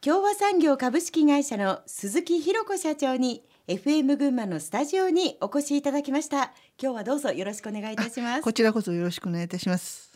[0.00, 6.52] 共和産業株式会社の鈴木ひろ子社長に FM 群馬のスタジオにお越しいただきました。
[6.80, 8.42] 今日はどうぞよろしくお願いいたします。
[8.42, 10.12] こちらこそよろしくお願いいたします。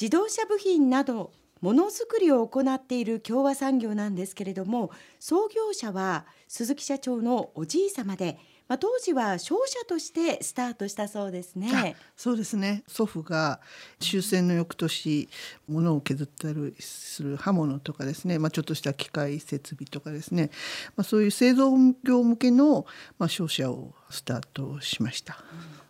[0.00, 1.30] 自動車部品など
[1.60, 4.90] ものづくりを行っている共和産業なんですけれども
[5.20, 8.36] 創業者は鈴木社長のおじい様で
[8.68, 11.96] まあ、当時は商社としてスタートしたそうですね。
[12.16, 13.60] そうですね祖父が
[14.00, 15.28] 終戦の翌年
[15.68, 20.50] 物を削ったりする刃物とかですね、まあ、ちょっとした機械設備とかですね、
[20.96, 21.70] まあ、そういう製造
[22.04, 22.86] 業向けの、
[23.18, 25.36] まあ、商社をスタートしました。
[25.78, 25.83] うん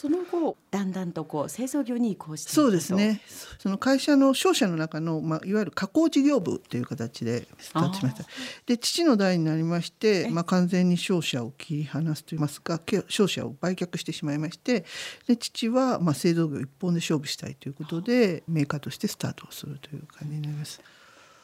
[0.00, 3.20] その後だんだんとこう製造業に移行してそうですね。
[3.58, 8.24] その会社の商社の中の、まあ、いわゆる加工事業部という形でスタートしました
[8.64, 14.86] で父の代になりまして、まあ、完全に商社を切り離すといいますか商社を売却してしまいまして
[15.26, 20.80] で父はまあ製造業一本で勝負したいということでメーカーとしてスタートをするという感じになります。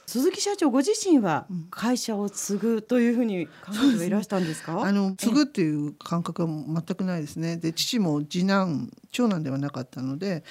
[0.09, 7.57] 鈴木社長ご自身は会社を継ぐというふうに考えていらしたんですか、ね、あの継ぐっていう感覚は全くないですね。
[7.57, 10.45] で父も次男長男ではなかったので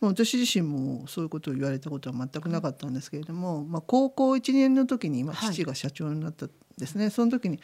[0.00, 7.60] もう私自身もそういうことを言われたことは全くなかったんですけれども、まあ、高校1年の時に、まあ、父が社長になったんですね、はい、その時に、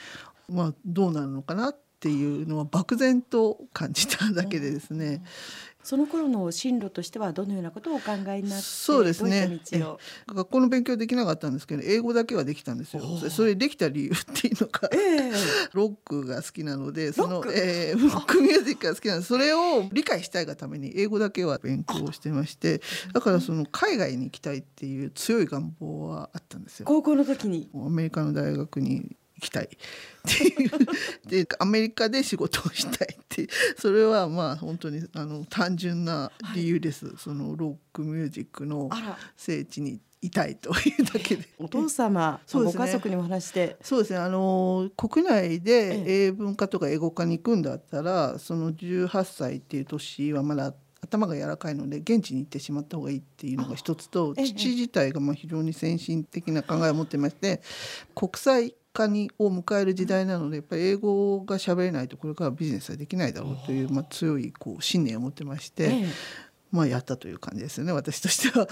[0.48, 5.24] まあ、どうなるのかなっていうのは漠然と感じただけでですね、
[5.83, 9.58] その頃の進路としてはどのようなことをお考えになってそうですね。
[10.27, 13.02] 学校の勉強できなかったんですけど英語だけはできたんですよ。
[13.30, 15.34] それできた理由っていうのが、えー、
[15.72, 22.83] ロックが好きなのでそのロック,、えー、ロックミュージックが好きなのでそれを理解したいがために英語だけは勉強してまして
[23.14, 26.86] だからその海外に行きたいっていう強い願望はあったんですよ。
[26.86, 27.70] 高校の時に。
[27.74, 29.64] アメリカの大学にきたい。
[29.64, 29.69] っ
[30.27, 30.70] ていう。
[31.27, 33.48] でアメリカで仕事をしたいって。
[33.77, 38.89] それはまあ本当にあの単純な理由です、はい、そのロックミュージックの
[39.36, 41.47] 聖地にいたいというだけで。
[41.59, 43.77] お父様、そうですね、ご家族にも話して。
[43.83, 44.19] そうですね。
[44.19, 50.74] あの国内で英文化とか英語化に行くんだったら、その18歳っていう年はまだ
[51.05, 57.61] 頭が柔らかいので現地に行ってしまった方がいいっていうのが一つと父自体がまあ非常に先進的な考えを持ってまして
[58.14, 66.05] 国際化にを迎える時代なのでやっぱり英語が喋れないとこれからビジネスはできないだろうという、まあ、強いこう信念を持ってまして、
[66.70, 68.66] まあ、やったという感じですよね私としては。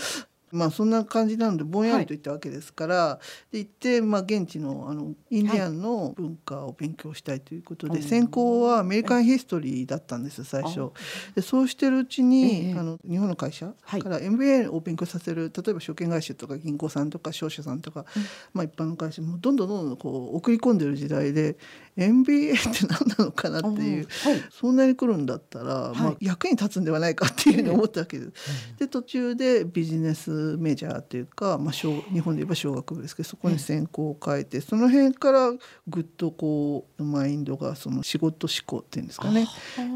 [0.52, 3.20] まあそんな感じなのでぼんやりといったわけですから、は
[3.52, 10.90] い、で行ってまあ現地のあのインディアンの文化を勉強したいということで、はい、専攻はアメリカンヒストリーだったんです最初。
[11.34, 18.04] でそうしてるうちに、あの日本の会社から MBA を勉強させる例えば証券会社とか銀行さんとか商社さんとか、
[18.52, 21.56] まあ一般の会社もどんどんどんどんこう送り込んでる時代で
[21.96, 28.76] MBA って何なのかなっていう、はい、そんなに来るんだったら、まあ、役に立つんではないかっていうふうに思ったわけです。
[28.78, 31.84] で途中でビジネスメジャーというか、まあ、日
[32.20, 35.52] 本で言えば小学部ですけどそこに専攻を変えてその辺から
[35.86, 39.46] ぐっとこうマインドがその仕事思考っていうんですかね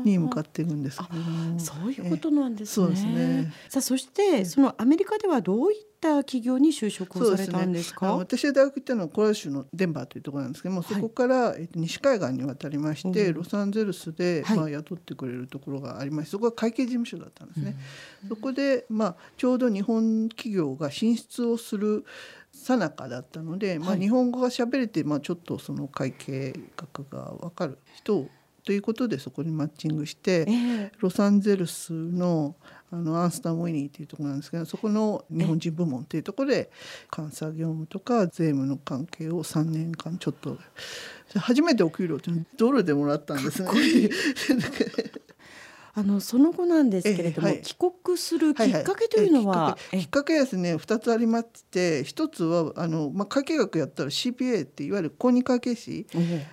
[0.05, 1.09] に向かっていくんですけど。
[1.59, 2.87] そういうことなんですね。
[2.87, 3.53] そうですね。
[3.69, 8.07] さあそしてそのアメリカではどういったった企業に就職をされたんですか？
[8.07, 17.77] すね、私が大学行ったのはコロラド州のデンバーというところなんですけども、そこから、えっと、西海岸に渡りまして、ロサンゼルスで、まあ、雇ってくれるところがありましてそこは会計事務所だったんですね。
[18.29, 22.05] そこで、まあ、ちょうど日本企業が進出をする
[22.53, 28.29] さなかだったので、まあ、日本語が喋れて、まあ、ちょっとその会計学が分かる人を
[28.67, 32.57] ということでそこにマッチングして、えー、ロサンゼルスの
[32.91, 36.71] あのアンスタン・ウィニーというところなんですけどそこの日本人部門というところで
[37.15, 40.57] 監査業務とか税務の関係を3年間ちょっと
[41.37, 43.69] 初めてお給料ってドルでもらったんですね。
[45.99, 56.07] あのその後なんですけれども、はい、帰国するきっかけというのは、はい、きっかけですね2つありまして1つはあの、まあ、会計学やったら CPA っていわゆる公認会計士、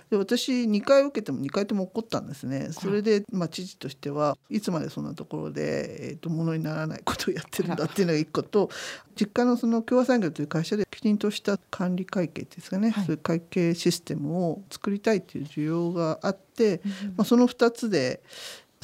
[0.08, 2.70] で私2回受けても2回とも怒ったんですね。
[2.72, 8.70] それで、まあ、知事としてはいつまでそんなところで、えーと、ものにならないことをやってるんだっていうのが1個と
[9.14, 16.80] 実家のその共和産業という会社できちんとした管理会計ですかね、はい、そういう会計システムを作りたいという需要があって、
[17.16, 18.22] まあ、その2つで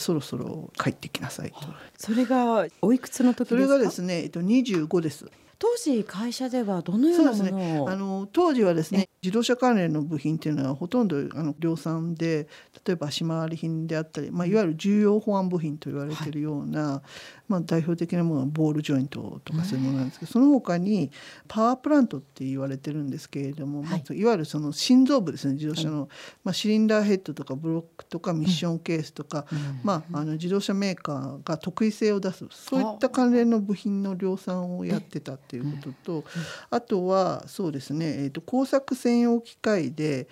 [0.01, 1.57] そろそろ帰ってきなさいと。
[1.97, 5.31] それがおいくつの時それがですね、えっと25です。
[5.61, 12.49] 当時会社ではどのようなものを、ね、あの当時はですね自動車関連の部品っていうのはほとんどあの量産で
[12.87, 17.09] 例えば足回り品であったり、まあ、いわゆる重要保安部品と言われているような、はい、
[17.47, 21.11] まあ、代表的なものはボールジョイントとかそういうものなんですけど、その他に
[21.47, 23.91] パワープラントって言われてるんですけれども、はい。
[23.91, 26.09] まあ、いわゆるその心臓部ですね自動車の、はい、
[26.45, 36.25] まあ、シリンダーヘッドとかブロックとかミッションケースとか、うん、まあ、あの自動車メーカーが得意性を出すそういった関連の部品の量産をやってたっていうことと、
[36.71, 40.29] あとはそうですね、えー、と工作専用機械で、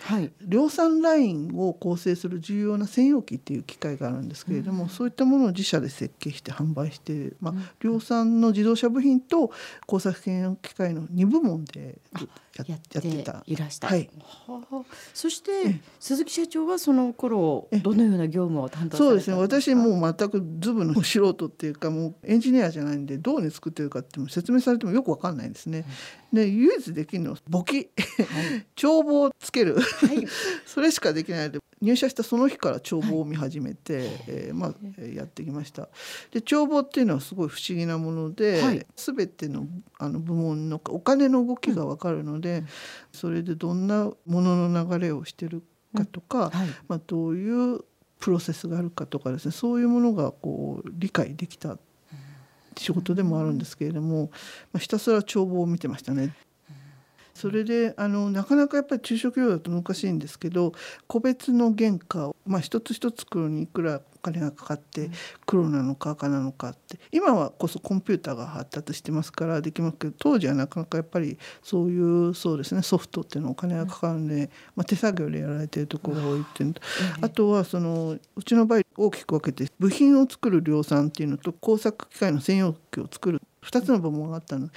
[0.47, 9.51] 量産ラインを構成する重要な専用機っていう機械があるんですけれども、うん、そういったものを自社で設計して販売して、まあ、量産の自動車部品と
[9.87, 11.99] 工作専用機械の2部門で
[12.67, 13.43] やってた。
[13.47, 14.11] いらした、はい、
[15.15, 19.37] そして鈴木社長はその頃どのような業務を担当そうですね。
[19.37, 25.85] 私もう全くズブの素人っていうかもうエンジニアじゃないんでどうに作ってるかって説明されてもよくわかんないんですね。
[26.33, 27.87] で唯一できるのは簿記、はい、
[28.77, 30.27] 帳簿をつける、はい、
[30.67, 35.89] それしかできないので入社したその日から帳簿を見始めて、はい、えー、まあ、やってきました。
[36.33, 39.67] で帳簿っていうのはすごい不思議なもので、はい、全ての
[39.99, 42.48] あの部門のお金の動きがわかるので、うん、
[43.13, 45.63] それでどんなものの流れをしてる
[45.95, 47.81] かとか、うんはい、まあ、どういう
[48.19, 51.79] プロセスがあるかとかですねそういうものがこう理解できた
[52.77, 54.31] 仕事でもあるんですけれども、
[54.73, 56.35] まあ、ひたすら帳簿を見てましたね。
[57.39, 60.73] それであのなかなかやっぱり中小企業だと難しいんですけど
[61.07, 65.09] 個別の原価を、まあ、一つ一つ作るにいくらお金がかかって
[65.47, 66.99] 黒なのか赤なのかって。
[67.13, 76.81] 今はこそコンピューターが発達してますからできますけど当時はなかなかやっぱりそういうそうですねソフトっていうのお金がかかるんで、まあ、手作業でやられてるところが多いっていうのと
[77.21, 84.69] あとはそのうちの場合大きく分けて部品を作る量産っていうのと工作機械の専用機を作る2つの部門があったの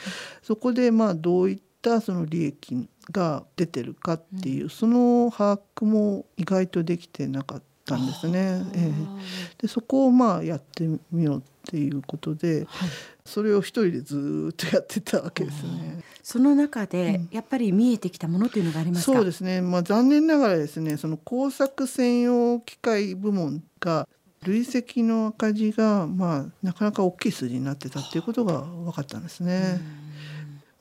[0.44, 1.71] そこでまあどういった
[2.02, 8.64] その利益が出てるかっていう、その把握も意外とできてなかったんですね。
[8.74, 12.90] えー、でそこをまあやってみようっていうことで、はい、
[13.26, 16.04] それを一人でずっとやってたわけですね。
[16.24, 19.62] その中でやっぱり見えてきたものというのがありますそうですね。
[19.62, 24.08] まあ残念ながらですね、その工作専用機械部門が
[24.44, 29.80] 累積の赤字がまあなかなか大きい数字になってたっていうことが分かったんですね。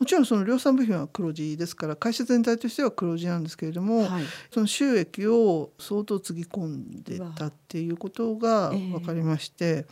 [0.00, 9.86] もちろんその量産部品は黒字ですから会社全体としては黒字なんですけれども、はい、その収益を相当つぎ込んでたっていうことが分かりまして、え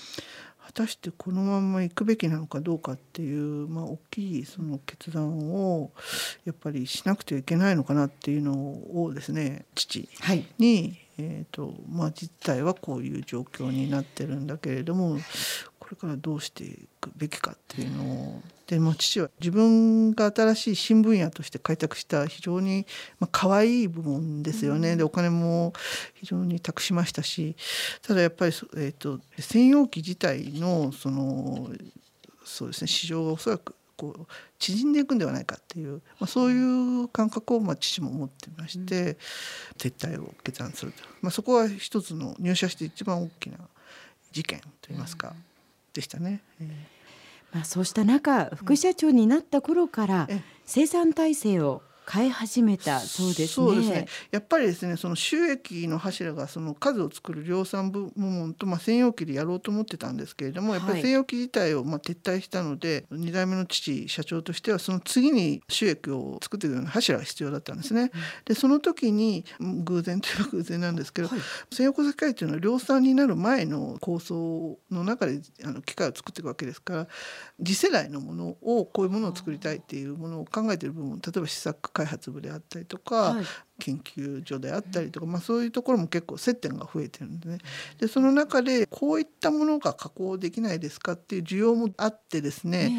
[0.62, 5.92] ー、果たしてこのまま行くべきなのかどうかっていう、まあ、大きいその決断を
[6.46, 10.46] やっぱりしなくてはいけないのかなっていうのをですね父に、はい。
[11.20, 15.18] えーとまあ、実態はこういう状況になってるんだけれども
[15.80, 22.86] これからどうしていくべきかっていうのをで、まあ、父は自分が新しい新分野として開拓した非常に、
[23.18, 25.72] まあ可愛い部門ですよね、でお金も
[26.14, 27.56] 非常に託しましたし
[28.06, 31.70] ただやっぱり、えーと、専用機自体のその
[32.44, 34.26] そうですね市場がおそらくこう
[34.58, 39.16] 縮んでいくんではないかっていう、まあ、そういう感覚をまあ父も持ってまして、
[39.78, 43.58] 撤退を決断すると、まあ、そこは一つの入社して一番大きな
[44.30, 45.32] 事件といいますか、
[45.94, 46.42] でしたね。
[47.52, 50.28] まあ、そうした中副社長になった頃から
[50.66, 53.46] 生産体制を変え始めたそうですね。
[53.48, 68.02] そうですねやっぱりですねその収益の柱がその数を作る量産部門と、まあ、専用機でやろうと思ってたんですけれどもやっぱり専用機自体をまあ撤退したので、はい、2代目の父社長としてはその次に収益を作っていくような柱が必要だったんですね。
[68.02, 68.10] うん、
[68.46, 71.40] でその時に偶然といえば偶然なんですけど、はい、
[71.70, 77.08] 専用工作機械というのは量産になる前の構想の中であの機械を作っていくわけですから
[77.62, 83.44] 次世代のものをこういうものを作りたいっていうものを考えている部分例えば試作開発部であったりとか、はい、
[83.80, 87.58] 研究所であったりとか、まあ、そういうところも結構接点が増えてるんでね。
[87.98, 92.92] でその中でこういったものが加工できないですかっていう需要もあってですね、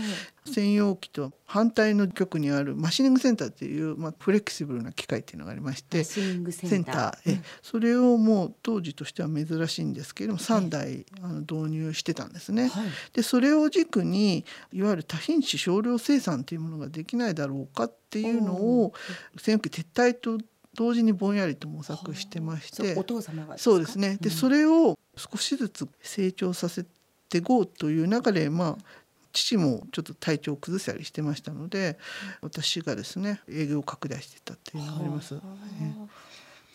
[0.45, 12.69] えー、専用機と反対の局にあるマシニングセンターっていう、まあ、フレキシブルな機械っていうのがありましてセンター、えそれをもう当時としては珍しいんですけれども3台あの導入してたんですね。
[12.69, 18.93] はい、でそれを軸にいわゆる多品種少量生産というものができないだろうかっていうのを
[19.37, 20.37] 専用機撤退と
[20.79, 24.17] 同時にぼんやりと模索してましてお父様がそうですね。
[24.21, 26.85] で、うん、それを少しずつ成長させ
[27.27, 28.83] ていこうという中でまあ
[29.33, 31.99] 父もちょっと体調を崩したりしてましたので
[32.41, 35.35] 私がですね営業を拡大してたっていうのがあります。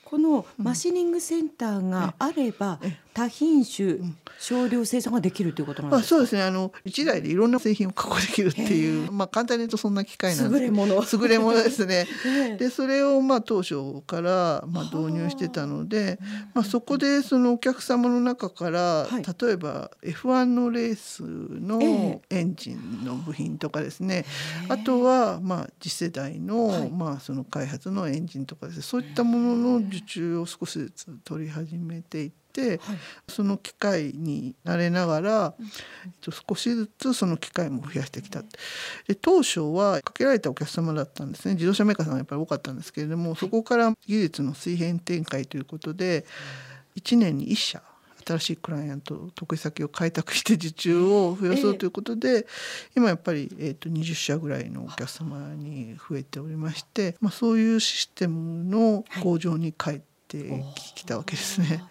[0.04, 2.78] このマシニングセンターがあれば、
[3.14, 3.98] 多品種、
[4.40, 6.04] 少量生産ができるということなんですか？
[6.04, 6.42] あそうですね。
[6.42, 10.60] あの一台でいろんな製品を加工できるっていう、まあ簡単に言うとそんな機械なんです。
[10.62, 11.02] 優れもの。
[11.10, 12.06] 優れものですね。
[12.26, 12.56] ええ。
[12.56, 16.18] でそれをまあ当初からまあ導入してたので、
[16.52, 19.22] まあそこでそのお客様の中から、はい。
[19.22, 24.24] 例えば F1 のレースのえエンジンの部品とかですね、
[24.68, 26.90] あとはまあ次世代の、はい。
[26.90, 32.80] まあその開発のエンジンとかですね、そういったものの受注を少しずつ取り始めていって、はい。
[33.28, 41.54] その機械に慣れながら、えっと、少しずつその機械も増やしてきたで当初はかけられたお客様だったんですね。
[41.54, 46.24] 自動車メーカーさんがやっぱり多かったんですけれどもそこから技術の水平展開ということで
[46.96, 47.82] 1年に1社
[48.26, 52.46] 新しいクライアント得意先を開拓して受注を増やそうということで、
[52.96, 61.84] 今やっぱり、えー、と20社ぐらいのお客様に増えておりまして、まあ、そういうシステムの工場に帰ってきたわけですね。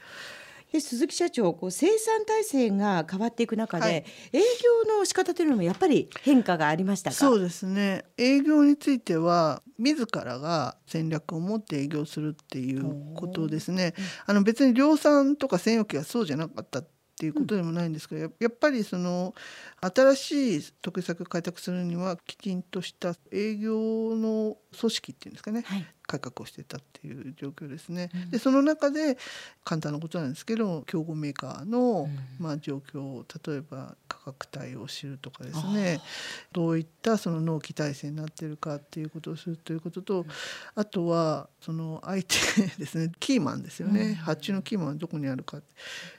[0.73, 3.93] で鈴木社長こう生産体制が変わっていく中で、はい。
[4.33, 4.39] 営
[4.87, 7.15] 業の仕方というのもやっぱり変化がありましたか？
[7.15, 8.03] そうですね。
[8.17, 13.93] 営業については自らが戦略を持って営業するっていうことですね。
[14.25, 19.35] あの別に量産とか専用機がそうじゃなかったっていうことでもないんですけど、ややっぱりその
[19.79, 28.09] 新しい得意先を開拓するにはきちんとした営業の組織っていうんですかね、はい改革をしてたっていう状況ですね。
[28.13, 28.29] うん。
[28.29, 29.17] でその中で
[29.63, 32.43] 簡単なことなんですけど競合メーカーの、うん。
[32.43, 35.99] まあ、状況を例えば価格帯を知るとかですね。
[36.51, 40.25] どういったその納期体制になっているかっていうことをするということと、
[40.75, 42.35] あとはその相手
[42.77, 43.11] ですね。
[43.19, 44.15] キーマンですよね、うん。
[44.15, 45.61] 発注のキーマンはどこにあるか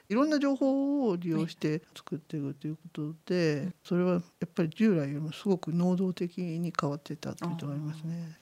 [0.09, 8.37] いろんな情報を利用して作っていくということで、それはやっぱり従来よりもすごく能動的に変わってたということがありますね。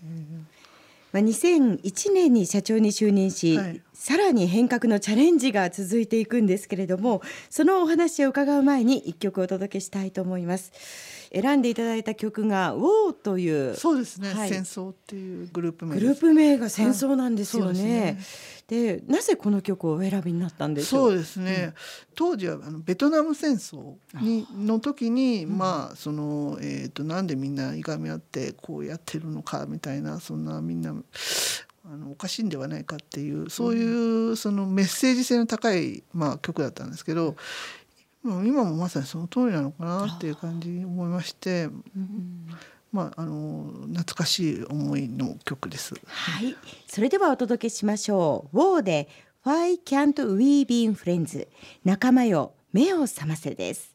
[1.12, 3.80] まあ、2001年に社長に就任し、はい。
[4.02, 10.72] さらに変革のチャレンジが続いていくんですけれどもそのお話を伺う前に一曲お届けしたいと思います
[11.34, 14.48] 選んでいただいた曲が「WOW」というそうですね、はい。
[14.48, 18.18] 戦争っていうグループ名グループ名が戦争なんですよね。
[18.68, 18.72] で。
[18.72, 21.10] でなぜこの曲をお選びになったんでしょう？
[21.10, 21.74] そうですね、
[22.14, 30.94] 当時はあのベトナム戦争にの時に、まあその、えー、となんでみんないがみ合ってこうやってるのかみたいなそんなみんな
[31.84, 37.34] あのおかしいんではないかっていうそういうそのメッセージ性の高い、まあ、曲だったんですけど、まあ
[38.24, 41.68] 今もまさにその通りなのかなっていう感じに思いまして、
[42.92, 45.94] まあ、あの懐かしい思いの曲です。
[46.06, 46.54] はい、
[46.86, 48.56] それではお届けしましょう。
[48.56, 49.08] WOW で
[49.44, 51.48] Why Can't We Be Friends?
[51.84, 53.91] 仲間よ目を覚ませです。